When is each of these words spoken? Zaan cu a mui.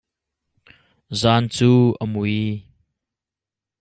Zaan 1.19 1.45
cu 1.55 1.71
a 2.01 2.05
mui. 2.13 2.39